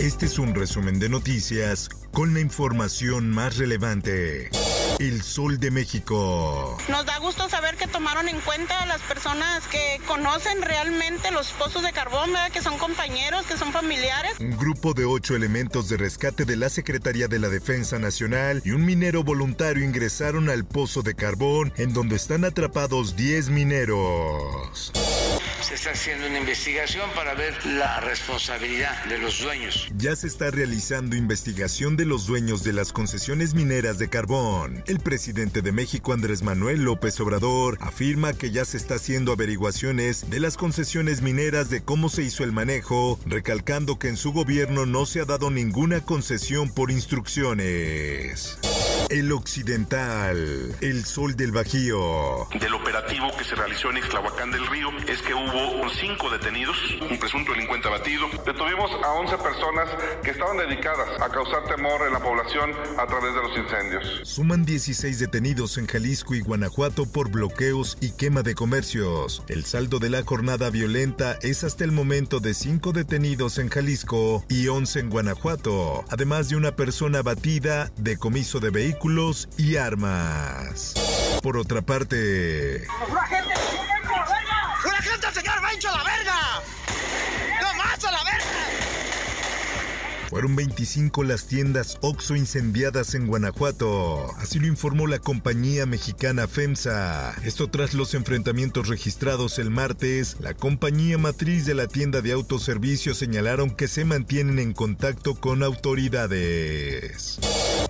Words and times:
Este 0.00 0.24
es 0.24 0.38
un 0.38 0.54
resumen 0.54 0.98
de 0.98 1.10
noticias 1.10 1.90
con 2.10 2.32
la 2.32 2.40
información 2.40 3.28
más 3.28 3.58
relevante. 3.58 4.48
El 4.98 5.20
Sol 5.22 5.60
de 5.60 5.70
México. 5.70 6.78
Nos 6.88 7.04
da 7.04 7.18
gusto 7.18 7.50
saber 7.50 7.76
que 7.76 7.86
tomaron 7.86 8.26
en 8.26 8.40
cuenta 8.40 8.82
a 8.82 8.86
las 8.86 9.02
personas 9.02 9.62
que 9.66 10.00
conocen 10.06 10.62
realmente 10.62 11.30
los 11.32 11.52
pozos 11.52 11.82
de 11.82 11.92
carbón, 11.92 12.32
¿verdad? 12.32 12.50
que 12.50 12.62
son 12.62 12.78
compañeros, 12.78 13.44
que 13.44 13.58
son 13.58 13.72
familiares. 13.72 14.40
Un 14.40 14.56
grupo 14.56 14.94
de 14.94 15.04
ocho 15.04 15.36
elementos 15.36 15.90
de 15.90 15.98
rescate 15.98 16.46
de 16.46 16.56
la 16.56 16.70
Secretaría 16.70 17.28
de 17.28 17.38
la 17.38 17.50
Defensa 17.50 17.98
Nacional 17.98 18.62
y 18.64 18.70
un 18.70 18.86
minero 18.86 19.22
voluntario 19.22 19.84
ingresaron 19.84 20.48
al 20.48 20.64
pozo 20.64 21.02
de 21.02 21.14
carbón 21.14 21.74
en 21.76 21.92
donde 21.92 22.16
están 22.16 22.46
atrapados 22.46 23.16
10 23.16 23.50
mineros. 23.50 24.92
Se 25.62 25.74
está 25.74 25.90
haciendo 25.90 26.26
una 26.26 26.38
investigación 26.38 27.10
para 27.14 27.34
ver 27.34 27.54
la 27.66 28.00
responsabilidad 28.00 29.04
de 29.04 29.18
los 29.18 29.42
dueños. 29.42 29.88
Ya 29.94 30.16
se 30.16 30.26
está 30.26 30.50
realizando 30.50 31.16
investigación 31.16 31.96
de 31.96 32.06
los 32.06 32.26
dueños 32.26 32.64
de 32.64 32.72
las 32.72 32.92
concesiones 32.92 33.52
mineras 33.54 33.98
de 33.98 34.08
carbón. 34.08 34.82
El 34.86 35.00
presidente 35.00 35.60
de 35.60 35.70
México, 35.70 36.14
Andrés 36.14 36.42
Manuel 36.42 36.82
López 36.84 37.20
Obrador, 37.20 37.76
afirma 37.80 38.32
que 38.32 38.50
ya 38.50 38.64
se 38.64 38.78
está 38.78 38.94
haciendo 38.94 39.32
averiguaciones 39.32 40.30
de 40.30 40.40
las 40.40 40.56
concesiones 40.56 41.20
mineras 41.20 41.68
de 41.68 41.82
cómo 41.82 42.08
se 42.08 42.22
hizo 42.22 42.42
el 42.42 42.52
manejo, 42.52 43.20
recalcando 43.26 43.98
que 43.98 44.08
en 44.08 44.16
su 44.16 44.32
gobierno 44.32 44.86
no 44.86 45.04
se 45.04 45.20
ha 45.20 45.24
dado 45.26 45.50
ninguna 45.50 46.00
concesión 46.00 46.72
por 46.72 46.90
instrucciones. 46.90 48.58
El 49.10 49.32
Occidental, 49.32 50.74
el 50.80 51.04
Sol 51.04 51.36
del 51.36 51.52
Bajío. 51.52 52.48
Del 52.58 52.74
operativo 53.10 53.36
que 53.36 53.44
se 53.44 53.54
realizó 53.56 53.90
en 53.90 53.96
Ixtlahuacán 53.96 54.50
del 54.52 54.66
Río 54.66 54.88
es 55.08 55.20
que 55.22 55.34
hubo 55.34 55.88
cinco 55.90 56.30
detenidos, 56.30 56.76
un 57.10 57.18
presunto 57.18 57.52
delincuente 57.52 57.88
abatido. 57.88 58.28
Detuvimos 58.46 58.90
a 59.04 59.12
11 59.14 59.38
personas 59.38 59.90
que 60.22 60.30
estaban 60.30 60.56
dedicadas 60.56 61.20
a 61.20 61.28
causar 61.28 61.64
temor 61.64 62.06
en 62.06 62.12
la 62.12 62.20
población 62.20 62.70
a 62.98 63.06
través 63.06 63.34
de 63.34 63.42
los 63.42 63.56
incendios. 63.56 64.28
Suman 64.28 64.64
16 64.64 65.18
detenidos 65.18 65.78
en 65.78 65.86
Jalisco 65.86 66.34
y 66.34 66.40
Guanajuato 66.40 67.06
por 67.06 67.30
bloqueos 67.30 67.98
y 68.00 68.12
quema 68.12 68.42
de 68.42 68.54
comercios. 68.54 69.42
El 69.48 69.64
saldo 69.64 69.98
de 69.98 70.10
la 70.10 70.22
jornada 70.22 70.70
violenta 70.70 71.36
es 71.42 71.64
hasta 71.64 71.84
el 71.84 71.92
momento 71.92 72.38
de 72.38 72.54
5 72.54 72.92
detenidos 72.92 73.58
en 73.58 73.70
Jalisco 73.70 74.44
y 74.48 74.68
11 74.68 75.00
en 75.00 75.10
Guanajuato, 75.10 76.04
además 76.10 76.48
de 76.48 76.56
una 76.56 76.76
persona 76.76 77.20
abatida, 77.20 77.90
decomiso 77.96 78.60
de 78.60 78.70
vehículos 78.70 79.48
y 79.56 79.76
armas. 79.76 80.94
Por 81.42 81.56
otra 81.56 81.80
parte... 81.80 82.86
¡Una 83.08 83.26
gente! 83.26 83.54
¡Una 84.84 84.96
gente, 85.02 85.26
señor 85.32 85.62
Bencho, 85.62 85.88
a 85.88 85.96
la 85.96 86.04
verga! 86.04 86.62
¡No 87.62 87.74
más 87.76 88.04
a 88.04 88.12
la 88.12 88.24
verga! 88.24 88.44
Fueron 90.28 90.54
25 90.54 91.24
las 91.24 91.46
tiendas 91.46 91.98
OXO 92.02 92.36
incendiadas 92.36 93.14
en 93.14 93.26
Guanajuato, 93.26 94.32
así 94.36 94.60
lo 94.60 94.68
informó 94.68 95.06
la 95.06 95.18
compañía 95.18 95.86
mexicana 95.86 96.46
FEMSA. 96.46 97.34
Esto 97.42 97.68
tras 97.68 97.94
los 97.94 98.14
enfrentamientos 98.14 98.86
registrados 98.86 99.58
el 99.58 99.70
martes, 99.70 100.36
la 100.40 100.54
compañía 100.54 101.18
matriz 101.18 101.66
de 101.66 101.74
la 101.74 101.88
tienda 101.88 102.20
de 102.20 102.32
autoservicio 102.32 103.14
señalaron 103.14 103.70
que 103.70 103.88
se 103.88 104.04
mantienen 104.04 104.58
en 104.58 104.72
contacto 104.72 105.34
con 105.34 105.62
autoridades. 105.64 107.40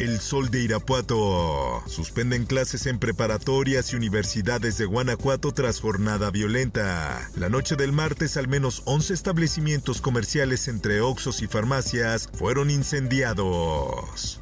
El 0.00 0.18
Sol 0.18 0.50
de 0.50 0.62
Irapuato. 0.62 1.82
Suspenden 1.86 2.46
clases 2.46 2.86
en 2.86 2.98
preparatorias 2.98 3.92
y 3.92 3.96
universidades 3.96 4.78
de 4.78 4.86
Guanajuato 4.86 5.52
tras 5.52 5.78
jornada 5.78 6.30
violenta. 6.30 7.28
La 7.36 7.50
noche 7.50 7.76
del 7.76 7.92
martes, 7.92 8.38
al 8.38 8.48
menos 8.48 8.80
11 8.86 9.12
establecimientos 9.12 10.00
comerciales 10.00 10.68
entre 10.68 11.02
Oxos 11.02 11.42
y 11.42 11.48
farmacias 11.48 12.30
fueron 12.32 12.70
incendiados. 12.70 14.38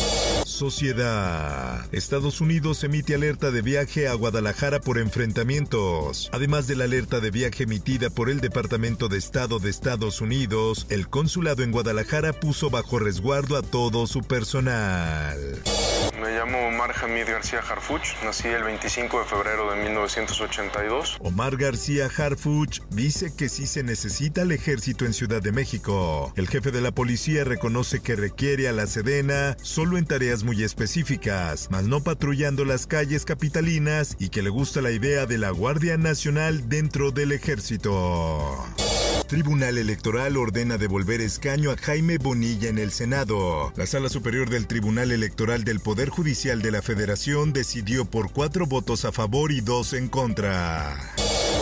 Sociedad. 0.48 1.84
Estados 1.92 2.41
Unidos 2.41 2.82
emite 2.82 3.14
alerta 3.14 3.50
de 3.50 3.60
viaje 3.60 4.09
a 4.09 4.14
Guadalajara 4.14 4.81
por 4.81 4.98
enfrentamientos. 4.98 6.31
Además 6.32 6.66
de 6.66 6.75
la 6.75 6.84
alerta 6.84 7.20
de 7.20 7.31
viaje 7.31 7.64
emitida 7.64 8.09
por 8.09 8.31
el 8.31 8.41
Departamento 8.41 9.09
de 9.09 9.19
Estado 9.19 9.59
de 9.59 9.69
Estados 9.69 10.22
Unidos, 10.22 10.86
el 10.88 11.09
consulado 11.09 11.62
en 11.62 11.70
Guadalajara 11.70 12.32
puso 12.32 12.70
bajo 12.70 12.98
resguardo 12.98 13.59
a 13.59 13.62
todo 13.62 14.06
su 14.06 14.22
personal. 14.22 15.38
Me 16.20 16.30
llamo 16.30 16.66
Omar 16.66 16.92
Hamid 17.00 17.28
García 17.28 17.60
Harfuch, 17.60 18.20
nací 18.24 18.48
el 18.48 18.64
25 18.64 19.20
de 19.20 19.24
febrero 19.24 19.70
de 19.70 19.80
1982. 19.84 21.18
Omar 21.20 21.56
García 21.56 22.08
Harfuch 22.16 22.80
dice 22.90 23.32
que 23.36 23.48
sí 23.48 23.66
se 23.66 23.84
necesita 23.84 24.42
el 24.42 24.50
ejército 24.50 25.04
en 25.04 25.14
Ciudad 25.14 25.40
de 25.40 25.52
México. 25.52 26.32
El 26.34 26.48
jefe 26.48 26.72
de 26.72 26.80
la 26.80 26.90
policía 26.90 27.44
reconoce 27.44 28.00
que 28.00 28.16
requiere 28.16 28.66
a 28.66 28.72
la 28.72 28.88
Sedena 28.88 29.56
solo 29.62 29.96
en 29.96 30.06
tareas 30.06 30.42
muy 30.42 30.64
específicas, 30.64 31.68
mas 31.70 31.84
no 31.84 32.02
patrullando 32.02 32.64
las 32.64 32.88
calles 32.88 33.24
capitalinas 33.24 34.16
y 34.18 34.30
que 34.30 34.42
le 34.42 34.50
gusta 34.50 34.80
la 34.80 34.90
idea 34.90 35.24
de 35.26 35.38
la 35.38 35.50
Guardia 35.50 35.98
Nacional 35.98 36.68
dentro 36.68 37.12
del 37.12 37.30
ejército. 37.30 38.66
Tribunal 39.28 39.77
Electoral 39.77 40.39
ordena 40.39 40.78
devolver 40.78 41.21
escaño 41.21 41.71
a 41.71 41.77
Jaime 41.77 42.16
Bonilla 42.16 42.71
en 42.71 42.78
el 42.78 42.91
Senado. 42.91 43.75
La 43.77 43.87
Sala 43.87 44.09
Superior 44.09 44.49
del 44.49 44.66
Tribunal 44.66 45.12
Electoral 45.12 45.65
del 45.65 45.81
Poder 45.81 46.09
Judicial 46.09 46.62
de 46.62 46.71
la 46.71 46.81
Federación 46.81 47.53
decidió 47.53 48.06
por 48.06 48.33
cuatro 48.33 48.66
votos 48.66 49.05
a 49.05 49.12
favor 49.12 49.53
y 49.53 49.61
dos 49.61 49.93
en 49.93 50.09
contra. 50.09 50.97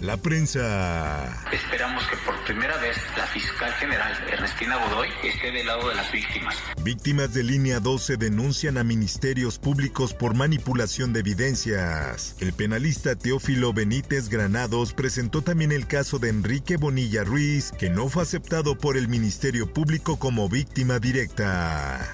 La 0.02 0.16
prensa. 0.16 1.42
Esperamos 1.52 2.06
que 2.08 2.16
por 2.18 2.34
primera 2.44 2.76
vez 2.76 2.96
la 3.16 3.26
fiscal 3.26 3.72
general 3.74 4.12
Ernestina 4.30 4.76
Godoy 4.76 5.08
esté 5.24 5.50
del 5.50 5.66
lado 5.66 5.88
de 5.88 5.94
las 5.94 6.12
víctimas. 6.12 6.56
Víctimas 6.82 7.32
de 7.32 7.42
línea 7.42 7.80
12 7.80 8.16
denuncian 8.16 8.78
a 8.78 8.84
ministerios 8.84 9.58
públicos 9.58 10.12
por 10.12 10.34
manipulación 10.34 11.12
de 11.12 11.20
evidencias. 11.20 12.36
El 12.40 12.52
penalista 12.52 13.16
Teófilo 13.16 13.72
Benítez 13.72 14.28
Granados 14.28 14.92
presentó 14.92 15.42
también 15.42 15.72
el 15.72 15.86
caso 15.86 16.18
de 16.18 16.28
Enrique 16.28 16.76
Bonilla 16.76 17.24
Ruiz, 17.24 17.72
que 17.78 17.90
no 17.90 18.08
fue 18.08 18.22
aceptado 18.22 18.76
por 18.76 18.96
el 18.96 19.08
Ministerio 19.08 19.72
Público 19.72 20.18
como 20.18 20.48
víctima 20.48 20.98
directa. 20.98 22.10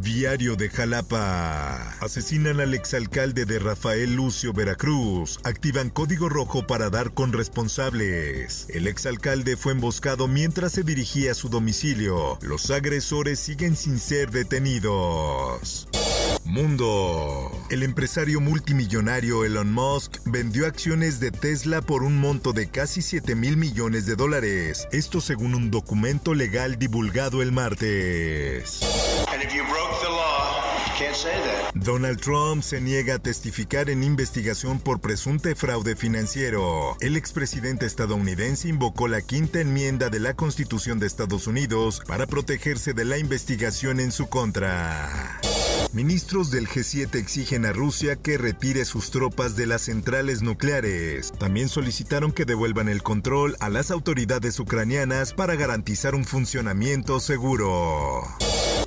Diario 0.00 0.56
de 0.56 0.68
Jalapa. 0.68 1.96
Asesinan 2.00 2.60
al 2.60 2.74
exalcalde 2.74 3.44
de 3.44 3.58
Rafael 3.58 4.14
Lucio 4.14 4.52
Veracruz. 4.52 5.38
Activan 5.44 5.90
código 5.90 6.28
rojo 6.28 6.66
para 6.66 6.90
dar 6.90 7.12
con 7.12 7.32
responsables. 7.32 8.66
El 8.68 8.86
exalcalde 8.86 9.56
fue 9.56 9.72
emboscado 9.72 10.28
mientras 10.28 10.72
se 10.72 10.82
dirigía 10.82 11.32
a 11.32 11.34
su 11.34 11.48
domicilio. 11.48 12.38
Los 12.42 12.70
agresores 12.70 13.38
siguen 13.38 13.76
sin 13.76 13.98
ser 13.98 14.30
detenidos. 14.30 15.88
Mundo. 16.46 17.50
El 17.70 17.82
empresario 17.82 18.40
multimillonario 18.40 19.44
Elon 19.44 19.72
Musk 19.72 20.18
vendió 20.24 20.66
acciones 20.66 21.20
de 21.20 21.30
Tesla 21.30 21.82
por 21.82 22.02
un 22.02 22.18
monto 22.18 22.52
de 22.52 22.68
casi 22.68 23.02
7 23.02 23.34
mil 23.34 23.56
millones 23.56 24.06
de 24.06 24.16
dólares. 24.16 24.88
Esto 24.92 25.20
según 25.20 25.54
un 25.54 25.70
documento 25.70 26.34
legal 26.34 26.78
divulgado 26.78 27.42
el 27.42 27.52
martes. 27.52 28.80
Donald 31.74 32.20
Trump 32.20 32.62
se 32.62 32.80
niega 32.80 33.14
a 33.14 33.18
testificar 33.18 33.90
en 33.90 34.02
investigación 34.02 34.80
por 34.80 35.00
presunto 35.00 35.54
fraude 35.54 35.94
financiero. 35.94 36.96
El 37.00 37.16
expresidente 37.16 37.86
estadounidense 37.86 38.68
invocó 38.68 39.08
la 39.08 39.20
quinta 39.20 39.60
enmienda 39.60 40.08
de 40.08 40.20
la 40.20 40.34
Constitución 40.34 40.98
de 40.98 41.06
Estados 41.06 41.46
Unidos 41.46 42.02
para 42.06 42.26
protegerse 42.26 42.94
de 42.94 43.04
la 43.04 43.18
investigación 43.18 44.00
en 44.00 44.10
su 44.10 44.28
contra. 44.28 45.40
Ministros 45.96 46.50
del 46.50 46.68
G7 46.68 47.14
exigen 47.14 47.64
a 47.64 47.72
Rusia 47.72 48.16
que 48.16 48.36
retire 48.36 48.84
sus 48.84 49.10
tropas 49.10 49.56
de 49.56 49.64
las 49.64 49.80
centrales 49.80 50.42
nucleares. 50.42 51.32
También 51.38 51.70
solicitaron 51.70 52.32
que 52.32 52.44
devuelvan 52.44 52.90
el 52.90 53.02
control 53.02 53.56
a 53.60 53.70
las 53.70 53.90
autoridades 53.90 54.60
ucranianas 54.60 55.32
para 55.32 55.54
garantizar 55.54 56.14
un 56.14 56.26
funcionamiento 56.26 57.18
seguro. 57.18 58.24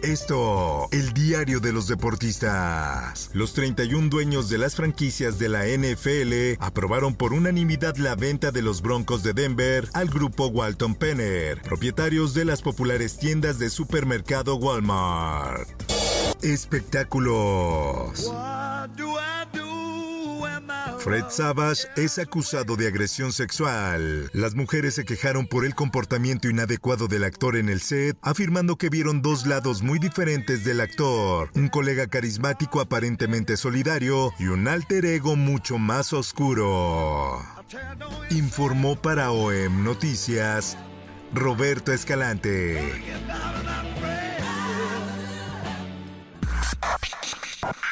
Esto, 0.04 0.88
el 0.92 1.12
diario 1.14 1.60
de 1.60 1.74
los 1.74 1.88
deportistas. 1.88 3.32
Los 3.34 3.54
31 3.54 4.10
dueños 4.10 4.48
de 4.48 4.60
las 4.60 4.76
franquicias 4.76 5.40
de 5.40 5.50
la 5.50 5.66
NFL 5.66 6.64
aprobaron 6.64 7.16
por 7.16 7.34
unanimidad 7.34 7.98
la 7.98 8.14
venta 8.14 8.52
de 8.52 8.62
los 8.62 8.84
Broncos 8.84 9.24
de 9.24 9.34
Denver 9.34 9.90
al 9.94 10.10
grupo 10.10 10.46
Walton 10.46 10.94
Penner, 10.94 11.60
propietarios 11.64 12.36
de 12.36 12.46
las 12.46 12.62
populares 12.62 13.18
tiendas 13.18 13.58
de 13.58 13.72
supermercado 13.72 14.58
Walmart. 14.58 15.68
Espectáculos. 16.42 18.32
Fred 21.00 21.26
Savage 21.30 21.88
es 21.96 22.20
acusado 22.20 22.76
de 22.76 22.88
agresión 22.88 23.32
sexual. 23.32 24.30
Las 24.34 24.56
mujeres 24.56 24.96
se 24.96 25.06
quejaron 25.06 25.48
por 25.48 25.66
el 25.66 25.74
comportamiento 25.74 26.50
inadecuado 26.50 27.08
del 27.08 27.24
actor 27.24 27.56
en 27.56 27.70
el 27.70 27.82
set, 27.82 28.18
afirmando 28.22 28.78
que 28.78 28.90
vieron 28.90 29.22
dos 29.22 29.46
lados 29.46 29.82
muy 29.82 30.00
diferentes 30.00 30.66
del 30.66 30.82
actor, 30.82 31.52
un 31.56 31.70
colega 31.70 32.08
carismático 32.08 32.82
aparentemente 32.82 33.58
solidario 33.58 34.34
y 34.40 34.48
un 34.48 34.68
alter 34.68 35.06
ego 35.06 35.36
mucho 35.36 35.78
más 35.78 36.14
oscuro. 36.14 37.42
Informó 38.30 38.96
para 38.96 39.32
OEM 39.32 39.84
Noticias 39.84 40.78
Roberto 41.34 41.94
Escalante. 41.94 42.80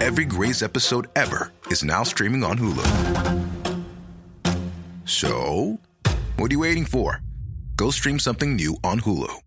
Every 0.00 0.24
Grey's 0.24 0.62
episode 0.62 1.08
ever 1.14 1.52
is 1.70 1.84
now 1.84 2.02
streaming 2.02 2.42
on 2.42 2.58
Hulu. 2.58 2.84
So, 5.04 5.78
what 6.36 6.50
are 6.50 6.54
you 6.54 6.60
waiting 6.60 6.84
for? 6.84 7.20
Go 7.76 7.90
stream 7.90 8.18
something 8.18 8.56
new 8.56 8.76
on 8.82 9.00
Hulu. 9.00 9.43